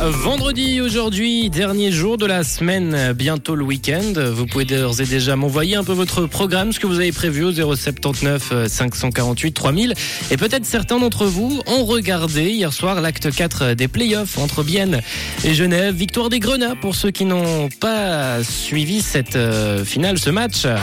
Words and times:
Vendredi 0.00 0.80
aujourd'hui, 0.80 1.50
dernier 1.50 1.92
jour 1.92 2.16
de 2.16 2.26
la 2.26 2.42
semaine, 2.44 3.12
bientôt 3.12 3.54
le 3.54 3.64
week-end. 3.64 4.12
Vous 4.32 4.46
pouvez 4.46 4.64
d'ores 4.64 5.00
et 5.00 5.04
déjà 5.04 5.36
m'envoyer 5.36 5.76
un 5.76 5.84
peu 5.84 5.92
votre 5.92 6.26
programme, 6.26 6.72
ce 6.72 6.80
que 6.80 6.86
vous 6.86 6.96
avez 7.00 7.12
prévu 7.12 7.44
au 7.44 7.52
079 7.52 8.66
548 8.68 9.52
3000. 9.52 9.94
Et 10.30 10.36
peut-être 10.36 10.66
certains 10.66 10.98
d'entre 10.98 11.26
vous 11.26 11.62
ont 11.66 11.84
regardé 11.84 12.50
hier 12.50 12.72
soir 12.72 13.00
l'acte 13.00 13.34
4 13.34 13.74
des 13.74 13.88
playoffs 13.88 14.38
entre 14.38 14.62
Bienne 14.62 15.00
et 15.44 15.54
Genève. 15.54 15.94
Victoire 15.94 16.28
des 16.28 16.40
Grenats 16.40 16.74
pour 16.80 16.94
ceux 16.94 17.10
qui 17.10 17.24
n'ont 17.24 17.68
pas 17.80 18.42
suivi 18.42 19.00
cette 19.00 19.36
euh, 19.36 19.84
finale, 19.84 20.18
ce 20.18 20.30
match. 20.30 20.64
Le 20.64 20.70
même, 20.70 20.80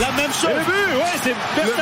la 0.00 0.12
même 0.12 0.32
chose. 0.32 0.50
Le 1.24 1.30
même, 1.30 1.74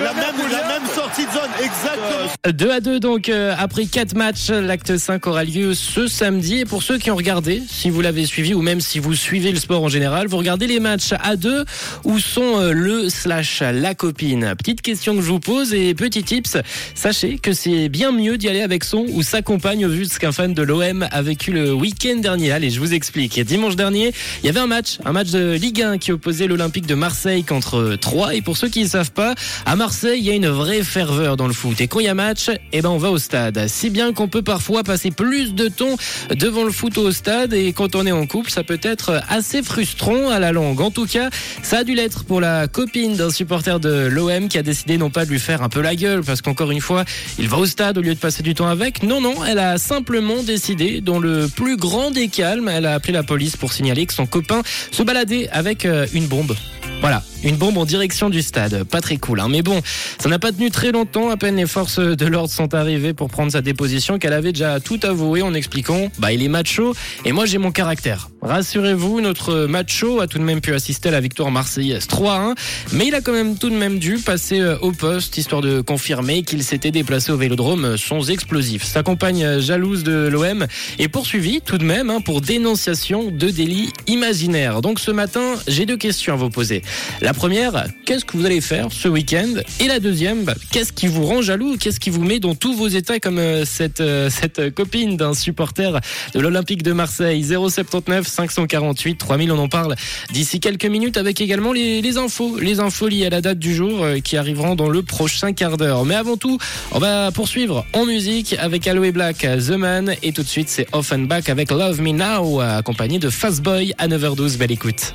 la, 0.00 0.14
même, 0.14 0.50
la 0.50 0.68
même 0.68 0.86
sortie 0.94 1.26
de 1.26 1.30
zone, 1.30 1.50
exactement. 1.58 2.32
2 2.50 2.70
à 2.70 2.80
2 2.80 3.00
donc 3.00 3.28
euh, 3.28 3.54
après 3.58 3.84
4 3.84 4.14
matchs, 4.14 4.48
l'acte 4.48 4.96
5 4.96 5.26
aura 5.26 5.44
lieu 5.44 5.74
ce 5.76 6.08
samedi. 6.08 6.58
Et 6.60 6.64
pour 6.64 6.82
ceux 6.82 6.98
qui 6.98 7.10
ont 7.10 7.16
regardé, 7.16 7.62
si 7.68 7.90
vous 7.90 8.00
l'avez 8.00 8.26
suivi 8.26 8.54
ou 8.54 8.62
même 8.62 8.80
si 8.80 8.98
vous 8.98 9.14
suivez 9.14 9.52
le 9.52 9.58
sport 9.58 9.84
en 9.84 9.88
général, 9.88 10.26
vous 10.26 10.38
regardez 10.38 10.66
les 10.66 10.80
matchs 10.80 11.12
à 11.22 11.36
2 11.36 11.64
où 12.04 12.18
sont 12.18 12.58
euh, 12.60 12.72
le 12.72 13.08
slash 13.08 13.60
la 13.60 13.94
copine. 13.94 14.54
Petite 14.58 14.82
question 14.82 15.14
que 15.14 15.20
je 15.20 15.28
vous 15.28 15.38
pose 15.38 15.74
et 15.74 15.94
petit 15.94 16.24
tips, 16.24 16.56
sachez 16.94 17.38
que 17.38 17.52
c'est 17.52 17.88
bien 17.88 18.10
mieux 18.10 18.38
d'y 18.38 18.48
aller 18.48 18.62
avec 18.62 18.82
son 18.82 19.06
ou 19.10 19.22
sa 19.22 19.42
compagne 19.42 19.86
au 19.86 19.88
vu 19.88 20.04
de 20.04 20.10
ce 20.10 20.18
qu'un 20.18 20.32
fan 20.32 20.54
de 20.54 20.62
l'OM 20.62 21.06
a 21.10 21.22
vécu 21.22 21.52
le 21.52 21.72
week-end 21.72 22.16
dernier. 22.16 22.50
Allez, 22.50 22.70
je 22.70 22.80
vous 22.80 22.94
explique. 22.94 23.38
Dimanche 23.40 23.76
dernier, 23.76 24.12
il 24.42 24.46
y 24.46 24.48
avait 24.48 24.60
un 24.60 24.66
match, 24.66 24.98
un 25.04 25.12
match 25.12 25.30
de 25.30 25.52
Ligue 25.52 25.82
1 25.82 25.98
qui 25.98 26.12
opposait 26.12 26.46
l'Olympique 26.46 26.86
de 26.86 26.94
Marseille 26.94 27.44
contre 27.44 27.96
3. 28.00 28.34
Et 28.34 28.42
pour 28.42 28.56
ceux 28.56 28.68
qui 28.68 28.82
ne 28.82 28.88
savent 28.88 29.12
pas, 29.12 29.34
à 29.66 29.76
Marseille, 29.76 30.20
il 30.20 30.26
y 30.26 30.30
a 30.30 30.34
une 30.34 30.48
vraie 30.48 30.82
ferveur 30.82 31.36
dans 31.36 31.46
le 31.46 31.52
foot. 31.52 31.80
Et 31.80 31.88
quand 31.88 32.00
il 32.00 32.06
y 32.06 32.08
a 32.08 32.14
match, 32.14 32.50
eh 32.72 32.80
ben 32.80 32.88
on 32.88 32.98
va 32.98 33.10
au 33.10 33.18
stade. 33.18 33.66
Si 33.68 33.90
bien 33.90 34.12
qu'on 34.12 34.28
peut 34.28 34.42
parfois 34.42 34.82
passer 34.82 35.10
plus 35.10 35.54
de 35.54 35.65
devant 35.68 36.64
le 36.64 36.70
foot 36.70 36.98
au 36.98 37.12
stade 37.12 37.52
et 37.52 37.72
quand 37.72 37.94
on 37.94 38.06
est 38.06 38.12
en 38.12 38.26
couple, 38.26 38.50
ça 38.50 38.64
peut 38.64 38.80
être 38.82 39.22
assez 39.28 39.62
frustrant 39.62 40.30
à 40.30 40.38
la 40.38 40.52
longue. 40.52 40.80
En 40.80 40.90
tout 40.90 41.06
cas, 41.06 41.30
ça 41.62 41.78
a 41.78 41.84
dû 41.84 41.94
l'être 41.94 42.24
pour 42.24 42.40
la 42.40 42.68
copine 42.68 43.16
d'un 43.16 43.30
supporter 43.30 43.80
de 43.80 44.06
l'OM 44.06 44.48
qui 44.48 44.58
a 44.58 44.62
décidé 44.62 44.98
non 44.98 45.10
pas 45.10 45.24
de 45.24 45.30
lui 45.30 45.40
faire 45.40 45.62
un 45.62 45.68
peu 45.68 45.80
la 45.80 45.94
gueule 45.94 46.22
parce 46.22 46.42
qu'encore 46.42 46.70
une 46.70 46.80
fois, 46.80 47.04
il 47.38 47.48
va 47.48 47.56
au 47.58 47.66
stade 47.66 47.98
au 47.98 48.02
lieu 48.02 48.14
de 48.14 48.20
passer 48.20 48.42
du 48.42 48.54
temps 48.54 48.68
avec. 48.68 49.02
Non, 49.02 49.20
non, 49.20 49.44
elle 49.44 49.58
a 49.58 49.78
simplement 49.78 50.42
décidé, 50.42 51.00
dans 51.00 51.18
le 51.18 51.48
plus 51.48 51.76
grand 51.76 52.10
des 52.10 52.28
calmes, 52.28 52.68
elle 52.68 52.86
a 52.86 52.94
appelé 52.94 53.12
la 53.12 53.22
police 53.22 53.56
pour 53.56 53.72
signaler 53.72 54.06
que 54.06 54.14
son 54.14 54.26
copain 54.26 54.62
se 54.90 55.02
baladait 55.02 55.48
avec 55.50 55.84
euh, 55.84 56.06
une 56.12 56.26
bombe. 56.26 56.54
Voilà, 57.00 57.22
une 57.44 57.56
bombe 57.56 57.78
en 57.78 57.84
direction 57.84 58.30
du 58.30 58.42
stade. 58.42 58.84
Pas 58.84 59.00
très 59.00 59.16
cool, 59.16 59.40
hein. 59.40 59.48
mais 59.48 59.62
bon, 59.62 59.80
ça 60.18 60.28
n'a 60.28 60.38
pas 60.38 60.50
tenu 60.50 60.70
très 60.70 60.92
longtemps. 60.92 61.30
À 61.30 61.36
peine 61.36 61.56
les 61.56 61.66
forces 61.66 62.00
de 62.00 62.26
l'ordre 62.26 62.50
sont 62.50 62.74
arrivées 62.74 63.12
pour 63.12 63.28
prendre 63.28 63.52
sa 63.52 63.60
déposition, 63.60 64.18
qu'elle 64.18 64.32
avait 64.32 64.52
déjà 64.52 64.80
tout 64.80 64.98
avoué 65.02 65.42
en 65.42 65.54
expliquant 65.54 66.10
bah 66.18 66.32
il 66.32 66.42
est 66.42 66.48
macho 66.48 66.94
et 67.24 67.32
moi 67.32 67.46
j'ai 67.46 67.58
mon 67.58 67.70
caractère. 67.70 68.28
Rassurez-vous, 68.46 69.20
notre 69.20 69.66
macho 69.66 70.20
a 70.20 70.28
tout 70.28 70.38
de 70.38 70.44
même 70.44 70.60
pu 70.60 70.72
assister 70.72 71.08
à 71.08 71.12
la 71.12 71.20
victoire 71.20 71.50
marseillaise 71.50 72.06
3-1, 72.06 72.54
mais 72.92 73.08
il 73.08 73.14
a 73.16 73.20
quand 73.20 73.32
même 73.32 73.58
tout 73.58 73.70
de 73.70 73.74
même 73.74 73.98
dû 73.98 74.18
passer 74.18 74.60
euh, 74.60 74.78
au 74.78 74.92
poste 74.92 75.36
histoire 75.36 75.62
de 75.62 75.80
confirmer 75.80 76.44
qu'il 76.44 76.62
s'était 76.62 76.92
déplacé 76.92 77.32
au 77.32 77.36
Vélodrome 77.36 77.96
sans 77.96 78.30
explosif. 78.30 78.84
Sa 78.84 79.02
compagne 79.02 79.44
euh, 79.44 79.60
jalouse 79.60 80.04
de 80.04 80.28
l'OM 80.28 80.64
est 81.00 81.08
poursuivie 81.08 81.60
tout 81.60 81.76
de 81.76 81.84
même 81.84 82.08
hein, 82.08 82.20
pour 82.20 82.40
dénonciation 82.40 83.32
de 83.32 83.50
délits 83.50 83.90
imaginaires. 84.06 84.80
Donc 84.80 85.00
ce 85.00 85.10
matin, 85.10 85.54
j'ai 85.66 85.84
deux 85.84 85.96
questions 85.96 86.34
à 86.34 86.36
vous 86.36 86.50
poser. 86.50 86.82
La 87.20 87.34
première, 87.34 87.86
qu'est-ce 88.04 88.24
que 88.24 88.36
vous 88.36 88.46
allez 88.46 88.60
faire 88.60 88.92
ce 88.92 89.08
week-end? 89.08 89.54
Et 89.80 89.88
la 89.88 89.98
deuxième, 89.98 90.44
bah, 90.44 90.54
qu'est-ce 90.70 90.92
qui 90.92 91.08
vous 91.08 91.26
rend 91.26 91.42
jaloux? 91.42 91.76
Qu'est-ce 91.80 91.98
qui 91.98 92.10
vous 92.10 92.22
met 92.22 92.38
dans 92.38 92.54
tous 92.54 92.76
vos 92.76 92.88
états 92.88 93.18
comme 93.18 93.38
euh, 93.38 93.64
cette, 93.64 94.00
euh, 94.00 94.30
cette 94.30 94.72
copine 94.72 95.16
d'un 95.16 95.34
supporter 95.34 96.00
de 96.32 96.38
l'Olympique 96.38 96.84
de 96.84 96.92
Marseille? 96.92 97.42
079 97.42 98.35
548 98.36 99.16
3000, 99.16 99.50
on 99.52 99.58
en 99.58 99.68
parle 99.68 99.96
d'ici 100.30 100.60
quelques 100.60 100.86
minutes 100.86 101.16
avec 101.16 101.40
également 101.40 101.72
les, 101.72 102.18
infos, 102.18 102.58
les 102.58 102.80
infos 102.80 103.08
liées 103.08 103.26
à 103.26 103.30
la 103.30 103.40
date 103.40 103.58
du 103.58 103.74
jour 103.74 104.04
euh, 104.04 104.18
qui 104.20 104.36
arriveront 104.36 104.74
dans 104.74 104.90
le 104.90 105.02
prochain 105.02 105.52
quart 105.52 105.76
d'heure. 105.76 106.04
Mais 106.04 106.14
avant 106.14 106.36
tout, 106.36 106.58
on 106.92 106.98
va 106.98 107.30
poursuivre 107.32 107.86
en 107.92 108.04
musique 108.04 108.54
avec 108.58 108.86
Aloe 108.86 109.12
Black, 109.12 109.38
The 109.38 109.70
Man 109.70 110.14
et 110.22 110.32
tout 110.32 110.42
de 110.42 110.48
suite 110.48 110.68
c'est 110.68 110.86
Off 110.92 111.12
and 111.12 111.20
Back 111.20 111.48
avec 111.48 111.70
Love 111.70 112.00
Me 112.00 112.12
Now 112.12 112.60
accompagné 112.60 113.18
de 113.18 113.30
Fastboy 113.30 113.94
à 113.98 114.08
9h12. 114.08 114.58
Belle 114.58 114.72
écoute. 114.72 115.14